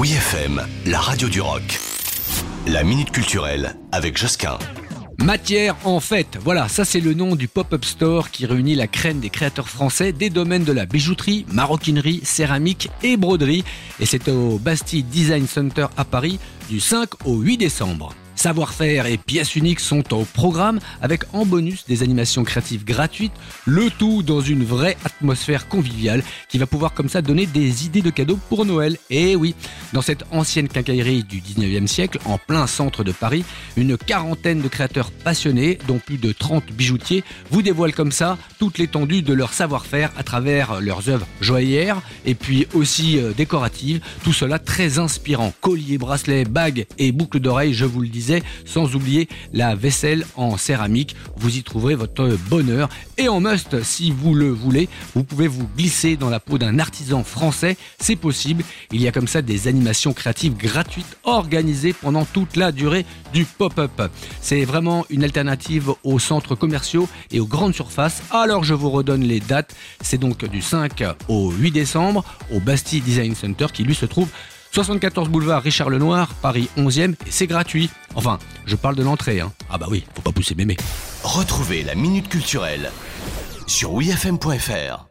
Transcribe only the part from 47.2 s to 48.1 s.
d'oreilles, je vous le